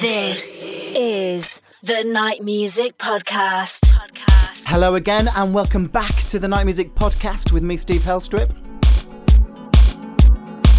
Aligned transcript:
This 0.00 0.66
is 0.66 1.62
the 1.82 2.04
Night 2.04 2.44
Music 2.44 2.98
Podcast. 2.98 3.92
Podcast. 3.94 4.66
Hello 4.68 4.96
again, 4.96 5.26
and 5.34 5.54
welcome 5.54 5.86
back 5.86 6.12
to 6.28 6.38
the 6.38 6.46
Night 6.46 6.64
Music 6.64 6.94
Podcast 6.94 7.50
with 7.50 7.62
me, 7.62 7.78
Steve 7.78 8.02
Helstrip. 8.02 8.50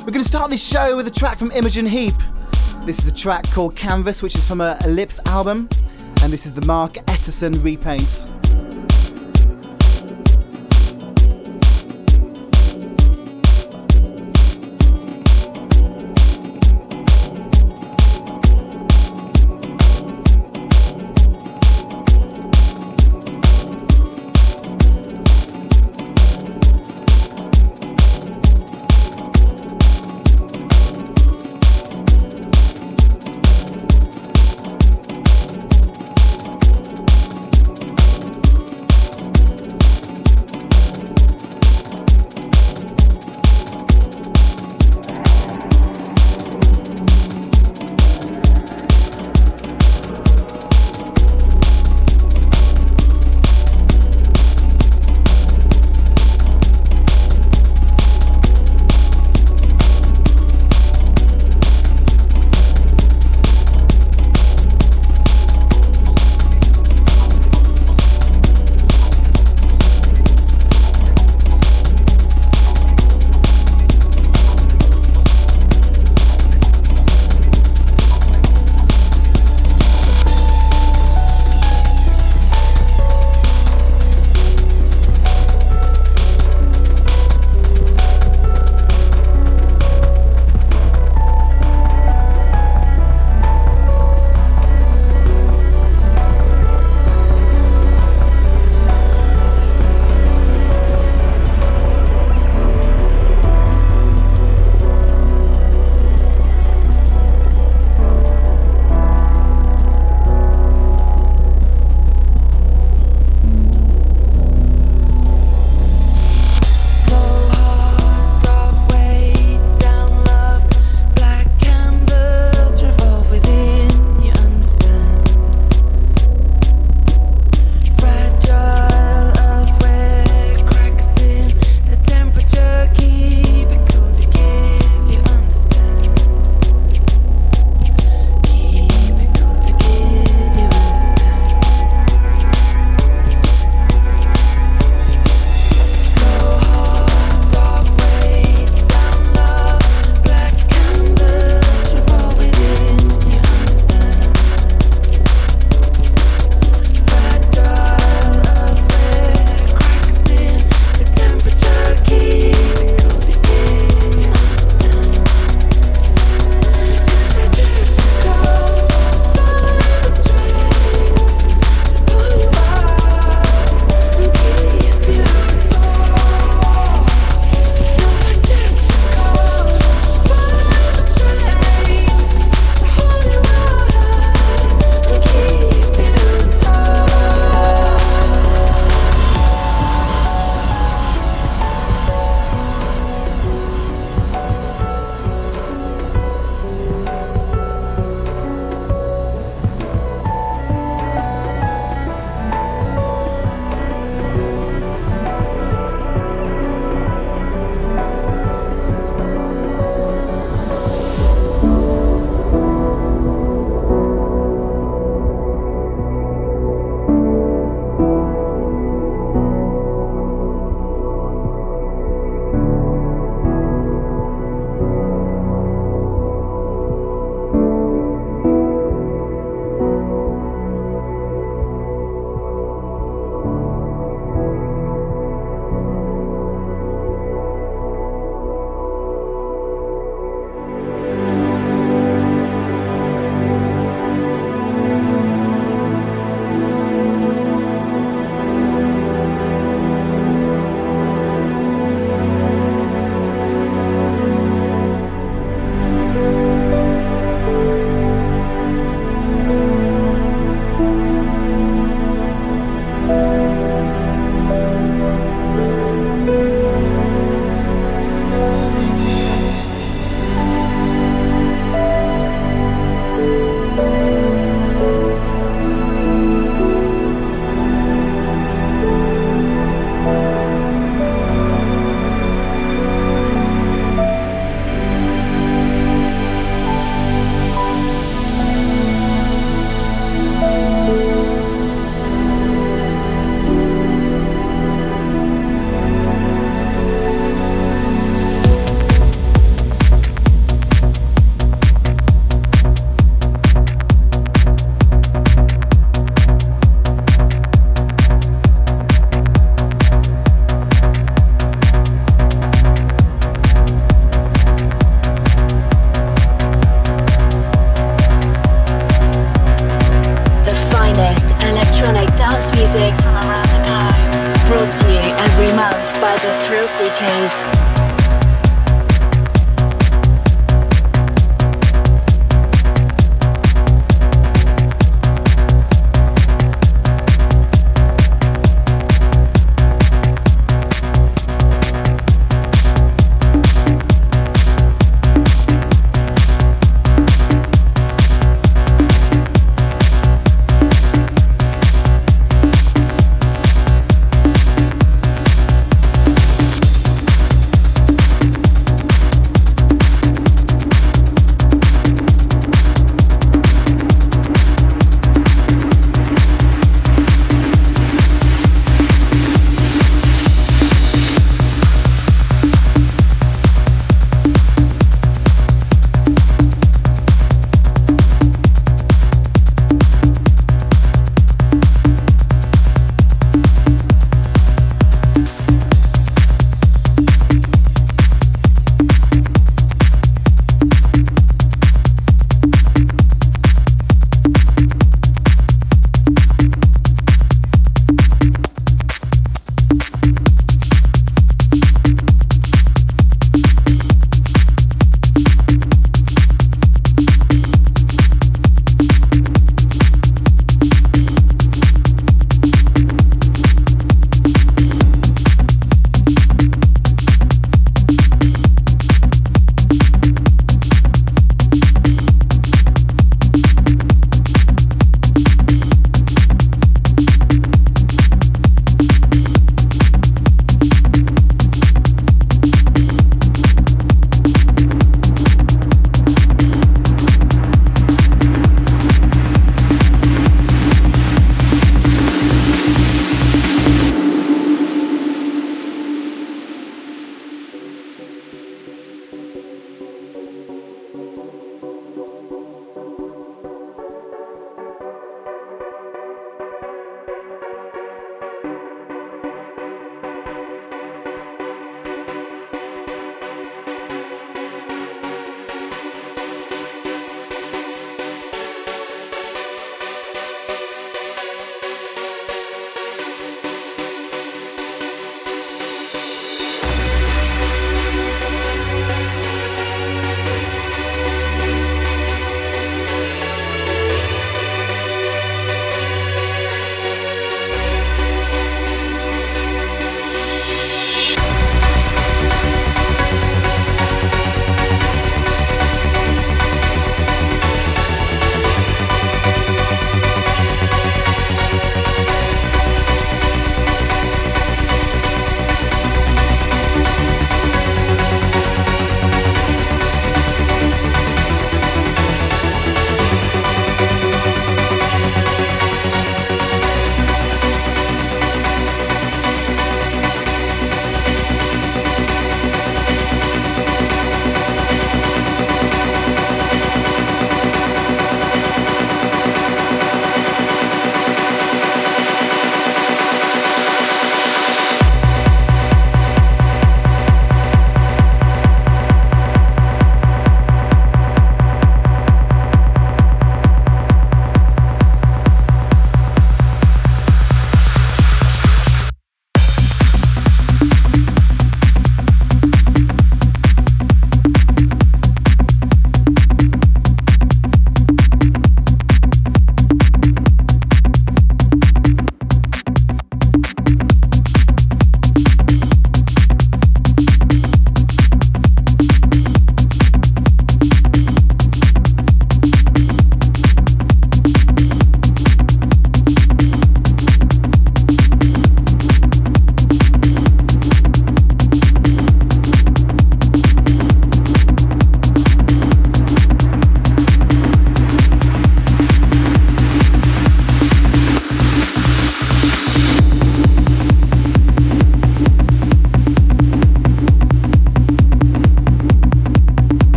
We're 0.00 0.12
going 0.12 0.22
to 0.22 0.24
start 0.24 0.50
this 0.50 0.66
show 0.66 0.96
with 0.96 1.06
a 1.06 1.10
track 1.10 1.38
from 1.38 1.50
Imogen 1.50 1.84
Heap. 1.84 2.14
This 2.86 3.00
is 3.00 3.06
a 3.06 3.12
track 3.12 3.44
called 3.50 3.76
Canvas, 3.76 4.22
which 4.22 4.34
is 4.34 4.48
from 4.48 4.62
Ellipse 4.62 5.20
album, 5.26 5.68
and 6.22 6.32
this 6.32 6.46
is 6.46 6.54
the 6.54 6.64
Mark 6.64 6.94
Eteson 6.94 7.62
repaint. 7.62 8.26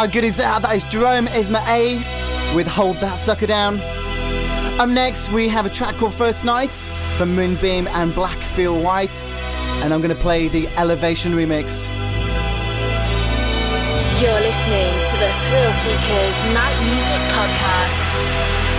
How 0.00 0.06
good 0.06 0.24
is 0.24 0.38
that? 0.38 0.62
That 0.62 0.74
is 0.74 0.82
Jerome 0.84 1.26
Isma-Ae 1.26 1.96
with 2.56 2.66
Hold 2.66 2.96
That 3.04 3.18
Sucker 3.18 3.46
Down. 3.46 3.78
Up 4.80 4.88
next, 4.88 5.30
we 5.30 5.46
have 5.48 5.66
a 5.66 5.68
track 5.68 5.94
called 5.96 6.14
First 6.14 6.42
Night 6.42 6.70
from 7.18 7.36
Moonbeam 7.36 7.86
and 7.86 8.10
Blackfeel 8.14 8.82
Wite, 8.82 9.26
and 9.84 9.92
I'm 9.92 10.00
going 10.00 10.16
to 10.16 10.22
play 10.22 10.48
the 10.48 10.68
Elevation 10.78 11.32
remix. 11.32 11.86
You're 14.22 14.40
listening 14.40 14.90
to 15.04 15.16
the 15.18 15.28
Thrillseekers 15.44 16.54
Night 16.54 16.80
Music 16.88 17.20
Podcast. 17.36 18.69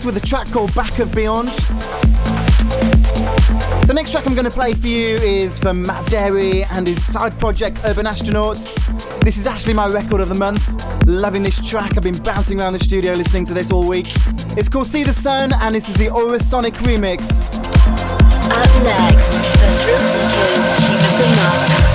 Service 0.00 0.14
with 0.14 0.22
a 0.22 0.26
track 0.26 0.46
called 0.50 0.74
Back 0.74 0.98
of 0.98 1.12
Beyond. 1.12 1.48
The 3.86 3.92
next 3.94 4.12
track 4.12 4.26
I'm 4.26 4.34
going 4.34 4.44
to 4.44 4.50
play 4.50 4.72
for 4.72 4.86
you 4.86 5.16
is 5.16 5.58
from 5.58 5.82
Matt 5.82 6.04
Darey 6.06 6.66
and 6.72 6.86
his 6.86 7.04
side 7.04 7.38
project 7.38 7.80
Urban 7.84 8.06
Astronauts. 8.06 8.76
This 9.20 9.36
is 9.36 9.46
actually 9.46 9.74
my 9.74 9.88
record 9.88 10.20
of 10.20 10.28
the 10.28 10.34
month. 10.34 11.06
Loving 11.06 11.42
this 11.42 11.60
track. 11.66 11.96
I've 11.96 12.02
been 12.02 12.22
bouncing 12.22 12.60
around 12.60 12.74
the 12.74 12.78
studio 12.78 13.14
listening 13.14 13.44
to 13.46 13.54
this 13.54 13.72
all 13.72 13.86
week. 13.86 14.06
It's 14.56 14.68
called 14.68 14.86
See 14.86 15.02
the 15.02 15.12
Sun 15.12 15.52
and 15.54 15.74
this 15.74 15.88
is 15.88 15.96
the 15.96 16.06
Aurosonic 16.06 16.74
remix. 16.86 17.46
Up 18.52 18.82
next, 18.82 19.32
the 19.32 19.38
Thrill 19.80 20.02
Seekers 20.02 20.78
the 21.18 21.36
Month. 21.36 21.89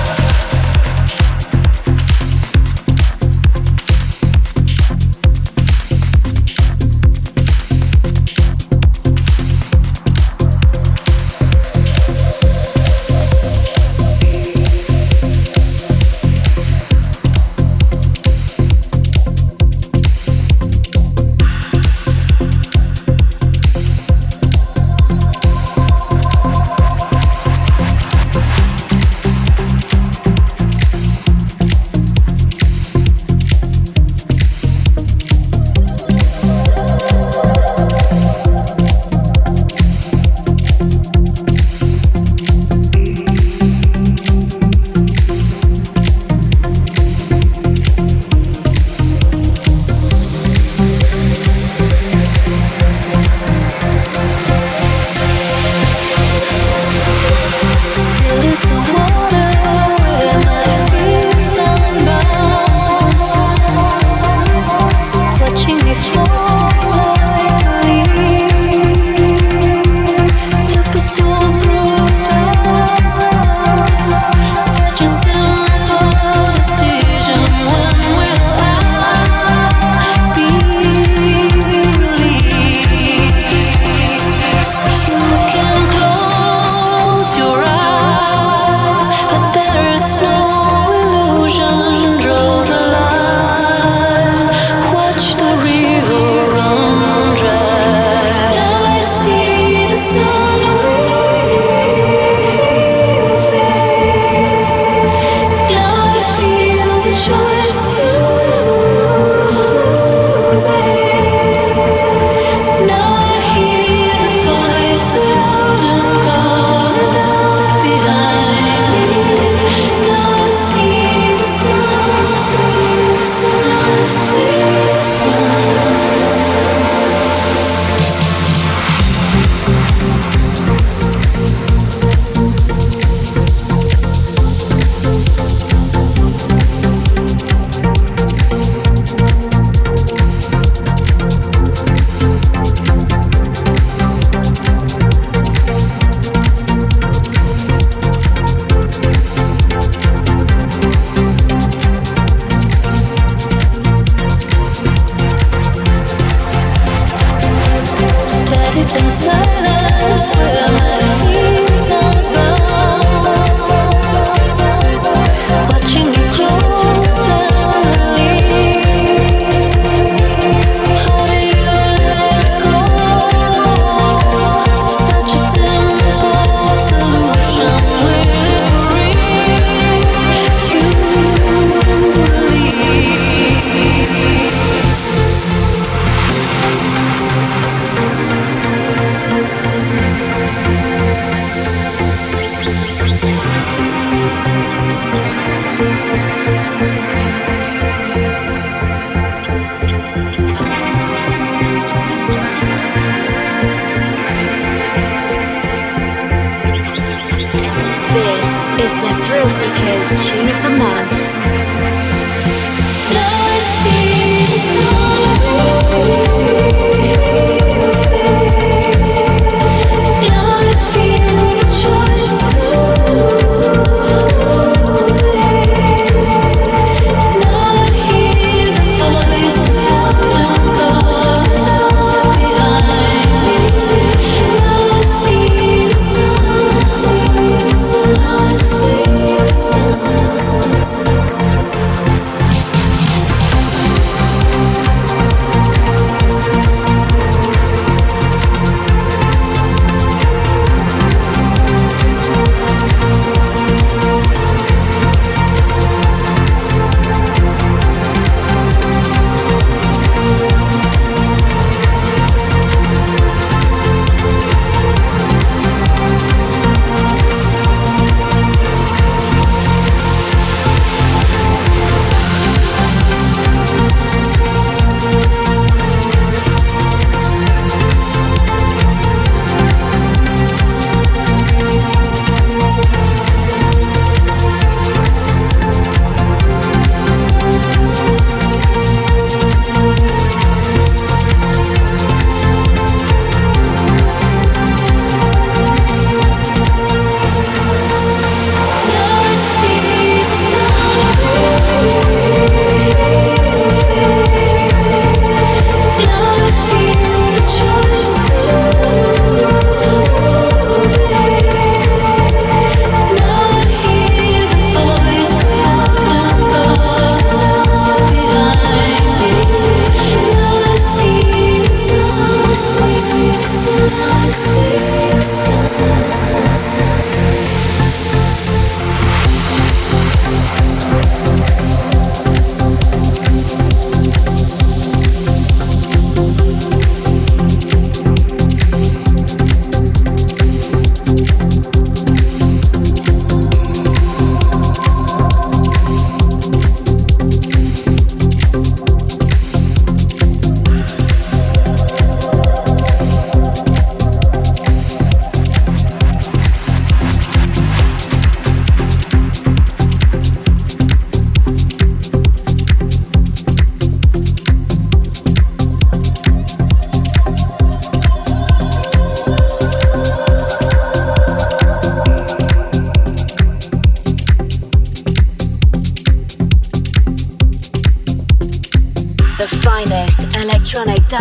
inside 158.98 159.65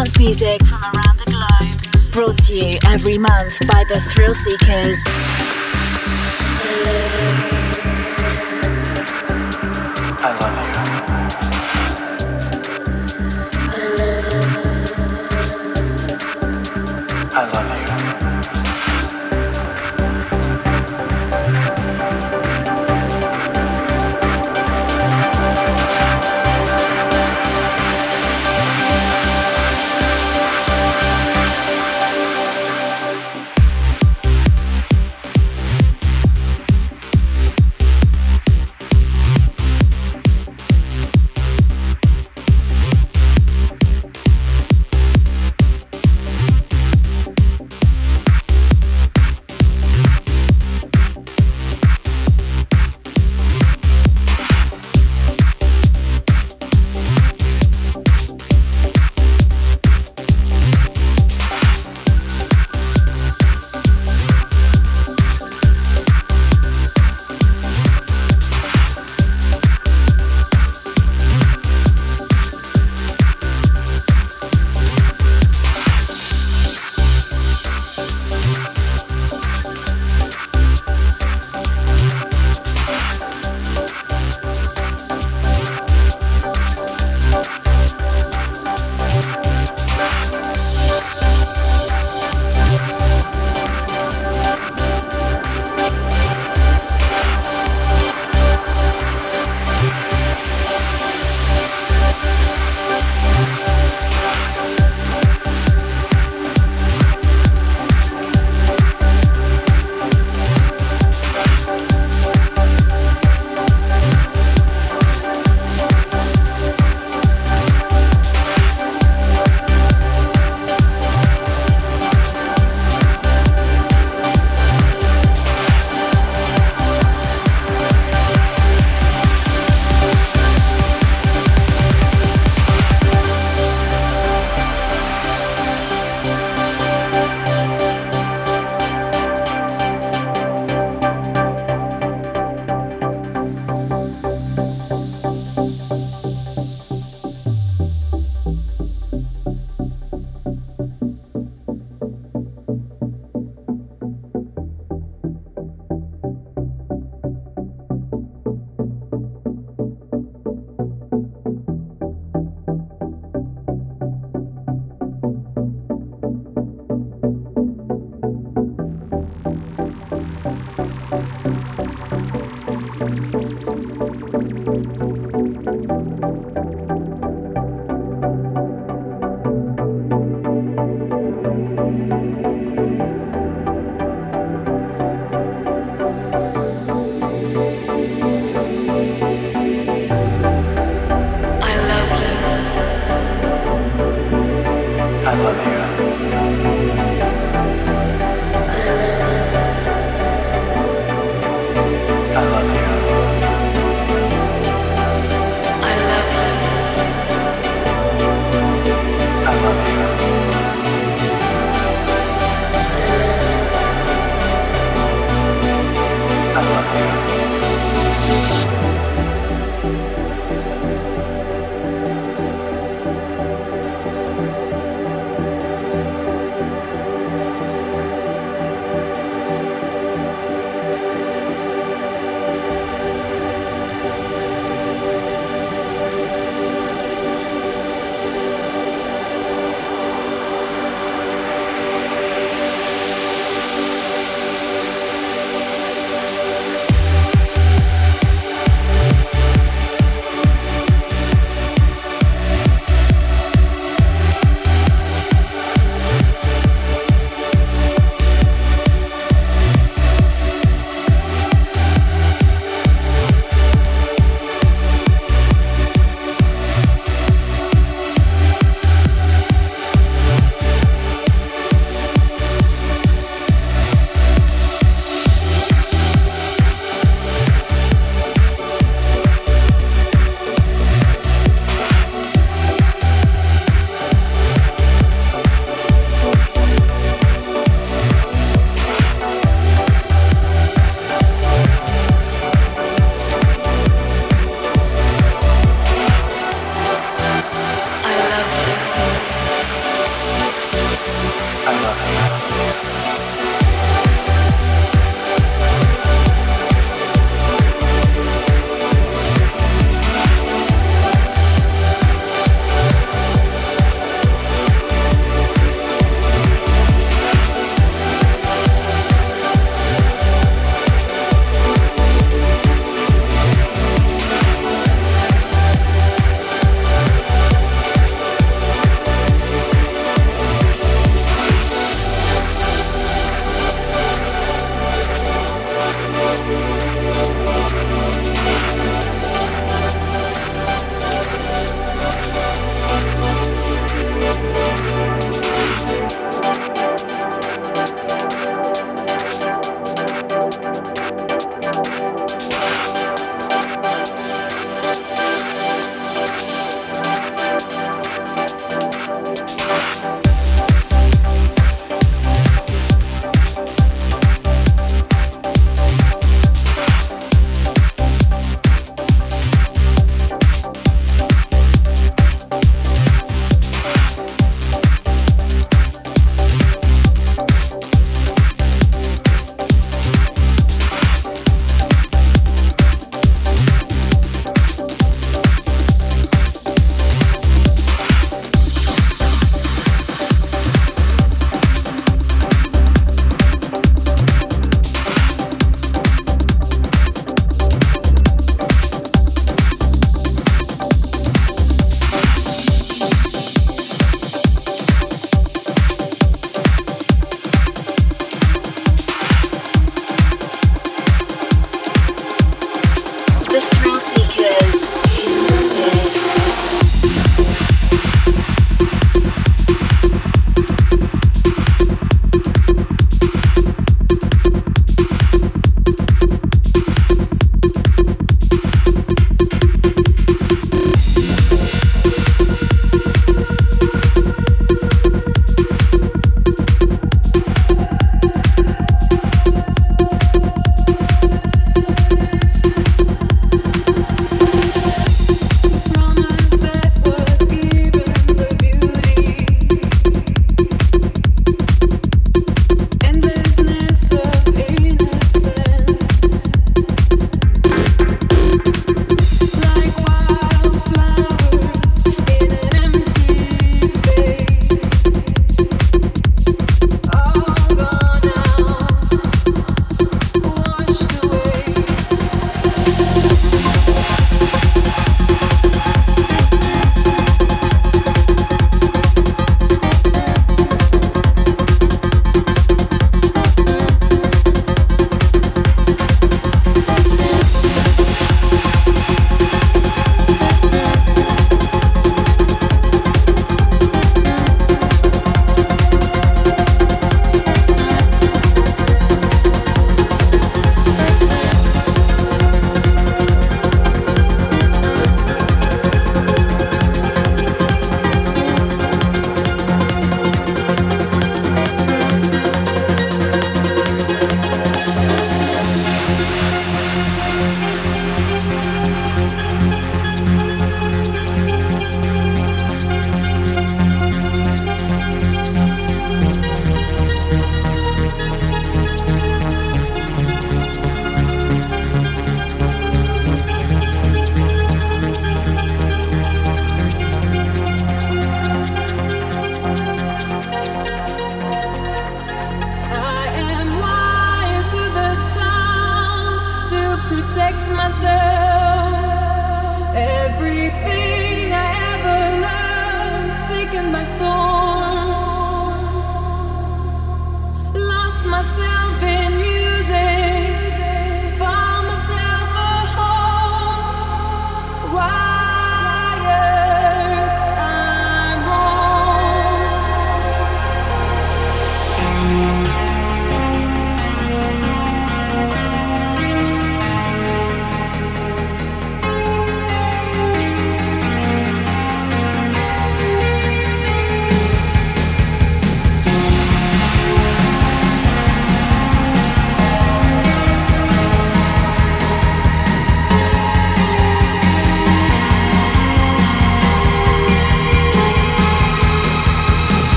dance 0.00 0.18
music 0.18 0.64
from 0.64 0.80
around 0.94 1.18
the 1.18 1.26
globe. 1.26 2.12
Brought 2.12 2.38
to 2.44 2.56
you 2.56 2.78
every 2.86 3.18
month 3.18 3.58
by 3.68 3.84
the 3.84 4.00
Thrillseekers. 4.14 5.39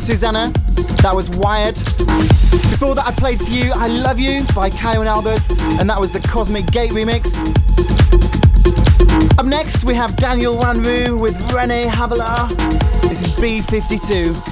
Featuring 0.00 0.18
Susana. 0.18 0.52
That 1.02 1.14
was 1.14 1.28
Wired. 1.30 1.74
Before 1.74 2.94
that, 2.94 3.04
I 3.06 3.12
played 3.12 3.40
for 3.40 3.50
you 3.50 3.72
I 3.74 3.88
Love 3.88 4.18
You 4.18 4.44
by 4.54 4.70
Kyau 4.70 5.00
and 5.00 5.08
Alberts, 5.08 5.50
and 5.78 5.88
that 5.90 6.00
was 6.00 6.10
the 6.12 6.20
Cosmic 6.20 6.66
Gate 6.70 6.92
remix. 6.92 7.36
Up 9.38 9.46
next, 9.46 9.84
we 9.84 9.94
have 9.94 10.16
Daniel 10.16 10.56
Wanrooy 10.56 11.18
with 11.18 11.34
Rene 11.52 11.86
Havilah. 11.86 12.48
This 13.02 13.22
is 13.22 13.30
B52. 13.34 14.49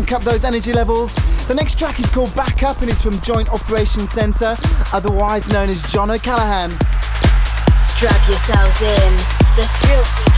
Crank 0.00 0.12
up 0.12 0.22
those 0.22 0.44
energy 0.46 0.72
levels. 0.72 1.14
The 1.46 1.54
next 1.54 1.78
track 1.78 2.00
is 2.00 2.08
called 2.08 2.34
Back 2.34 2.62
Up 2.62 2.80
and 2.80 2.90
it's 2.90 3.02
from 3.02 3.20
Joint 3.20 3.50
Operations 3.50 4.10
Centre, 4.10 4.56
otherwise 4.94 5.46
known 5.48 5.68
as 5.68 5.82
John 5.92 6.10
O'Callaghan. 6.10 6.70
Strap 7.76 8.26
yourselves 8.26 8.80
in. 8.80 9.12
The 9.56 9.68
Thrillseekers, 9.84 10.29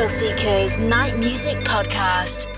Thrillseekers 0.00 0.78
Night 0.78 1.18
Music 1.18 1.58
Podcast. 1.58 2.49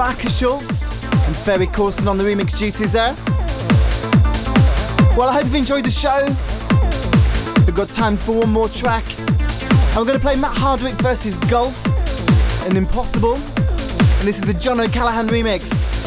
Markus 0.00 0.38
Schulz 0.38 0.90
and 1.26 1.36
Ferry 1.36 1.66
Corsten 1.66 2.06
on 2.06 2.16
the 2.16 2.24
remix 2.24 2.56
duties 2.56 2.92
there. 2.92 3.14
Well, 5.14 5.28
I 5.28 5.34
hope 5.34 5.44
you've 5.44 5.56
enjoyed 5.56 5.84
the 5.84 5.90
show. 5.90 6.24
We've 7.66 7.74
got 7.74 7.90
time 7.90 8.16
for 8.16 8.32
one 8.38 8.50
more 8.50 8.70
track. 8.70 9.04
And 9.18 9.96
we're 9.96 10.04
going 10.04 10.14
to 10.14 10.20
play 10.20 10.36
Matt 10.36 10.56
Hardwick 10.56 10.94
versus 11.02 11.38
Golf 11.50 11.84
and 12.64 12.78
Impossible. 12.78 13.34
And 13.34 14.26
this 14.26 14.38
is 14.38 14.46
the 14.46 14.54
John 14.54 14.80
O'Callaghan 14.80 15.28
remix. 15.28 15.99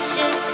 www.thethrillseekers.com 0.00 0.49